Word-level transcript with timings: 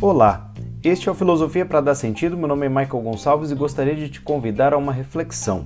Olá, 0.00 0.52
este 0.82 1.08
é 1.08 1.12
o 1.12 1.14
Filosofia 1.14 1.64
para 1.64 1.80
Dar 1.80 1.94
Sentido. 1.94 2.36
Meu 2.36 2.48
nome 2.48 2.66
é 2.66 2.68
Michael 2.68 3.02
Gonçalves 3.02 3.52
e 3.52 3.54
gostaria 3.54 3.94
de 3.94 4.08
te 4.08 4.20
convidar 4.20 4.72
a 4.72 4.76
uma 4.76 4.92
reflexão. 4.92 5.64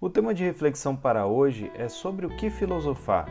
O 0.00 0.10
tema 0.10 0.34
de 0.34 0.42
reflexão 0.42 0.96
para 0.96 1.26
hoje 1.26 1.70
é 1.76 1.88
sobre 1.88 2.26
o 2.26 2.30
que 2.30 2.50
filosofar 2.50 3.26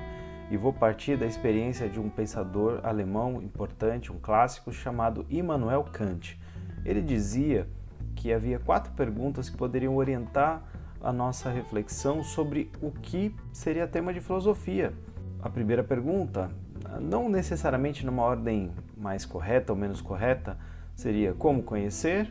e 0.49 0.55
vou 0.55 0.71
partir 0.71 1.17
da 1.17 1.25
experiência 1.25 1.89
de 1.89 1.99
um 1.99 2.09
pensador 2.09 2.79
alemão 2.81 3.41
importante, 3.41 4.11
um 4.11 4.19
clássico 4.19 4.71
chamado 4.71 5.25
Immanuel 5.29 5.83
Kant. 5.91 6.39
Ele 6.85 7.01
dizia 7.01 7.67
que 8.15 8.31
havia 8.31 8.57
quatro 8.57 8.93
perguntas 8.93 9.49
que 9.49 9.57
poderiam 9.57 9.97
orientar 9.97 10.63
a 11.03 11.11
nossa 11.11 11.49
reflexão 11.49 12.23
sobre 12.23 12.71
o 12.81 12.89
que 12.89 13.35
seria 13.51 13.85
tema 13.85 14.13
de 14.13 14.21
filosofia. 14.21 14.93
A 15.41 15.49
primeira 15.49 15.83
pergunta, 15.83 16.49
não 17.01 17.27
necessariamente 17.27 18.05
numa 18.05 18.23
ordem 18.23 18.71
mais 18.97 19.25
correta 19.25 19.73
ou 19.73 19.77
menos 19.77 19.99
correta, 19.99 20.57
seria 20.95 21.33
como 21.33 21.61
conhecer, 21.61 22.29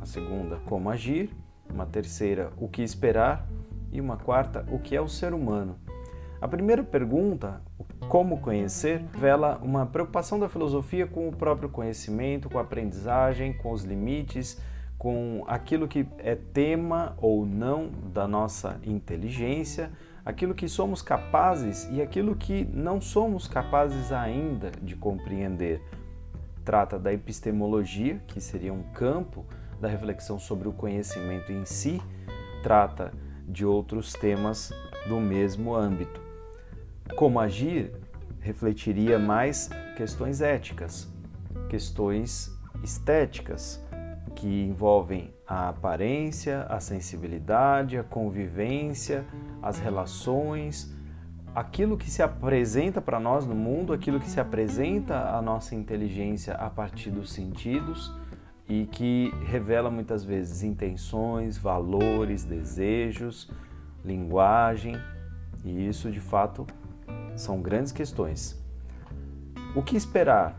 a 0.00 0.04
segunda, 0.04 0.58
como 0.66 0.90
agir, 0.90 1.30
uma 1.72 1.86
terceira, 1.86 2.52
o 2.58 2.68
que 2.68 2.82
esperar 2.82 3.48
e 3.90 4.00
uma 4.00 4.18
quarta, 4.18 4.66
o 4.70 4.78
que 4.78 4.94
é 4.94 5.00
o 5.00 5.08
ser 5.08 5.32
humano? 5.32 5.78
A 6.40 6.48
primeira 6.48 6.82
pergunta, 6.82 7.62
como 8.08 8.40
conhecer, 8.40 9.02
revela 9.14 9.58
uma 9.62 9.86
preocupação 9.86 10.38
da 10.38 10.48
filosofia 10.48 11.06
com 11.06 11.28
o 11.28 11.32
próprio 11.32 11.68
conhecimento, 11.68 12.48
com 12.50 12.58
a 12.58 12.62
aprendizagem, 12.62 13.52
com 13.52 13.72
os 13.72 13.84
limites, 13.84 14.60
com 15.00 15.42
aquilo 15.46 15.88
que 15.88 16.06
é 16.18 16.34
tema 16.34 17.16
ou 17.16 17.46
não 17.46 17.90
da 18.12 18.28
nossa 18.28 18.78
inteligência, 18.84 19.90
aquilo 20.22 20.54
que 20.54 20.68
somos 20.68 21.00
capazes 21.00 21.88
e 21.90 22.02
aquilo 22.02 22.36
que 22.36 22.66
não 22.66 23.00
somos 23.00 23.48
capazes 23.48 24.12
ainda 24.12 24.70
de 24.82 24.94
compreender. 24.94 25.82
Trata 26.66 26.98
da 26.98 27.10
epistemologia, 27.14 28.20
que 28.26 28.42
seria 28.42 28.74
um 28.74 28.82
campo 28.92 29.46
da 29.80 29.88
reflexão 29.88 30.38
sobre 30.38 30.68
o 30.68 30.72
conhecimento 30.72 31.50
em 31.50 31.64
si, 31.64 31.98
trata 32.62 33.10
de 33.48 33.64
outros 33.64 34.12
temas 34.12 34.70
do 35.08 35.18
mesmo 35.18 35.74
âmbito. 35.74 36.20
Como 37.16 37.40
agir 37.40 37.90
refletiria 38.38 39.18
mais 39.18 39.70
questões 39.96 40.42
éticas, 40.42 41.10
questões 41.70 42.54
estéticas, 42.84 43.82
que 44.34 44.64
envolvem 44.64 45.34
a 45.46 45.68
aparência, 45.68 46.62
a 46.62 46.80
sensibilidade, 46.80 47.98
a 47.98 48.04
convivência, 48.04 49.24
as 49.62 49.78
relações, 49.78 50.94
aquilo 51.54 51.96
que 51.96 52.10
se 52.10 52.22
apresenta 52.22 53.00
para 53.00 53.18
nós 53.18 53.44
no 53.44 53.54
mundo, 53.54 53.92
aquilo 53.92 54.20
que 54.20 54.28
se 54.28 54.40
apresenta 54.40 55.30
à 55.36 55.42
nossa 55.42 55.74
inteligência 55.74 56.54
a 56.54 56.70
partir 56.70 57.10
dos 57.10 57.32
sentidos 57.32 58.14
e 58.68 58.86
que 58.86 59.32
revela 59.46 59.90
muitas 59.90 60.22
vezes 60.22 60.62
intenções, 60.62 61.58
valores, 61.58 62.44
desejos, 62.44 63.50
linguagem, 64.04 64.96
e 65.64 65.88
isso 65.88 66.10
de 66.10 66.20
fato 66.20 66.66
são 67.34 67.60
grandes 67.60 67.90
questões. 67.90 68.60
O 69.74 69.82
que 69.82 69.96
esperar? 69.96 70.56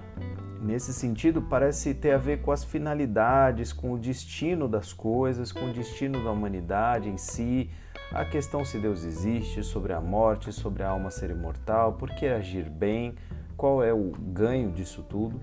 Nesse 0.62 0.94
sentido, 0.94 1.42
parece 1.42 1.92
ter 1.92 2.12
a 2.12 2.20
ver 2.20 2.44
com 2.44 2.52
as 2.52 2.64
finalidades, 2.64 3.74
com 3.74 3.94
o 3.94 3.98
destino 3.98 4.68
das 4.68 4.94
coisas, 4.94 5.52
com 5.52 5.66
o 5.66 5.74
destino 5.74 6.24
da 6.24 6.32
humanidade 6.32 7.10
em 7.10 7.18
si, 7.18 7.68
a 8.14 8.24
questão 8.24 8.64
se 8.64 8.78
Deus 8.78 9.04
existe, 9.04 9.64
sobre 9.64 9.92
a 9.92 10.00
morte, 10.00 10.54
sobre 10.54 10.84
a 10.84 10.90
alma 10.90 11.10
ser 11.10 11.32
imortal, 11.32 11.94
por 11.94 12.12
que 12.12 12.28
agir 12.28 12.70
bem, 12.70 13.16
qual 13.58 13.82
é 13.84 13.92
o 13.92 14.12
ganho 14.12 14.72
disso 14.72 15.04
tudo. 15.10 15.42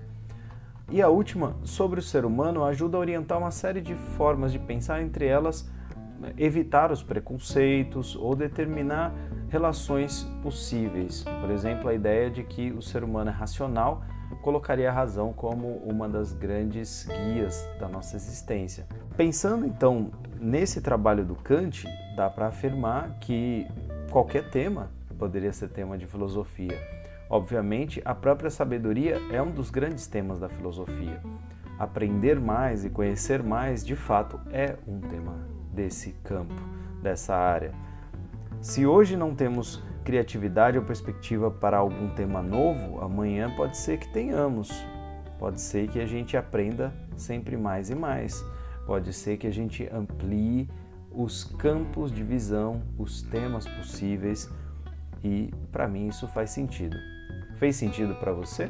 E 0.89 1.01
a 1.01 1.09
última, 1.09 1.57
sobre 1.63 1.99
o 1.99 2.03
ser 2.03 2.23
humano, 2.23 2.63
ajuda 2.63 2.95
a 2.95 3.01
orientar 3.01 3.37
uma 3.37 3.51
série 3.51 3.81
de 3.81 3.95
formas 3.95 4.53
de 4.53 4.59
pensar, 4.59 5.01
entre 5.01 5.25
elas 5.25 5.69
evitar 6.37 6.91
os 6.91 7.03
preconceitos 7.03 8.15
ou 8.15 8.35
determinar 8.35 9.13
relações 9.49 10.23
possíveis. 10.41 11.23
Por 11.41 11.49
exemplo, 11.49 11.89
a 11.89 11.93
ideia 11.93 12.29
de 12.29 12.43
que 12.43 12.71
o 12.71 12.81
ser 12.81 13.03
humano 13.03 13.29
é 13.29 13.33
racional 13.33 14.03
colocaria 14.41 14.89
a 14.89 14.93
razão 14.93 15.33
como 15.33 15.77
uma 15.77 16.07
das 16.07 16.33
grandes 16.33 17.05
guias 17.07 17.67
da 17.79 17.89
nossa 17.89 18.15
existência. 18.15 18.87
Pensando 19.17 19.65
então 19.65 20.11
nesse 20.39 20.81
trabalho 20.81 21.25
do 21.25 21.35
Kant, 21.35 21.85
dá 22.15 22.29
para 22.29 22.47
afirmar 22.47 23.17
que 23.19 23.67
qualquer 24.11 24.49
tema 24.49 24.91
poderia 25.17 25.51
ser 25.51 25.69
tema 25.69 25.97
de 25.97 26.07
filosofia. 26.07 26.77
Obviamente, 27.29 28.01
a 28.05 28.15
própria 28.15 28.49
sabedoria 28.49 29.17
é 29.31 29.41
um 29.41 29.51
dos 29.51 29.69
grandes 29.69 30.07
temas 30.07 30.39
da 30.39 30.49
filosofia. 30.49 31.21
Aprender 31.77 32.39
mais 32.39 32.85
e 32.85 32.89
conhecer 32.89 33.43
mais, 33.43 33.85
de 33.85 33.95
fato, 33.95 34.39
é 34.51 34.75
um 34.87 34.99
tema 34.99 35.35
desse 35.71 36.13
campo, 36.23 36.55
dessa 37.01 37.35
área. 37.35 37.71
Se 38.61 38.85
hoje 38.85 39.15
não 39.15 39.33
temos 39.33 39.81
criatividade 40.03 40.77
ou 40.77 40.83
perspectiva 40.83 41.49
para 41.49 41.77
algum 41.77 42.09
tema 42.09 42.41
novo, 42.41 42.99
amanhã 43.01 43.49
pode 43.55 43.77
ser 43.77 43.97
que 43.97 44.11
tenhamos. 44.11 44.69
Pode 45.39 45.61
ser 45.61 45.87
que 45.87 45.97
a 45.97 46.05
gente 46.05 46.35
aprenda 46.35 46.93
sempre 47.15 47.55
mais 47.55 47.89
e 47.89 47.95
mais. 47.95 48.43
Pode 48.85 49.13
ser 49.13 49.37
que 49.37 49.47
a 49.47 49.51
gente 49.51 49.87
amplie 49.93 50.69
os 51.09 51.45
campos 51.45 52.11
de 52.11 52.21
visão, 52.21 52.81
os 52.97 53.21
temas 53.21 53.65
possíveis 53.65 54.49
e 55.23 55.53
para 55.71 55.87
mim 55.87 56.09
isso 56.09 56.27
faz 56.27 56.49
sentido. 56.49 56.97
Fez 57.55 57.77
sentido 57.77 58.15
para 58.15 58.33
você? 58.33 58.69